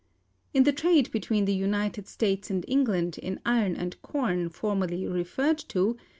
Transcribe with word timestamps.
In 0.51 0.63
the 0.63 0.73
trade 0.73 1.11
between 1.11 1.45
the 1.45 1.53
United 1.53 2.07
States 2.07 2.49
and 2.49 2.65
England 2.67 3.19
in 3.19 3.39
iron 3.45 3.75
and 3.75 4.01
corn, 4.01 4.49
formerly 4.49 5.05
referred 5.07 5.59
to 5.69 5.93
(p. 5.93 5.99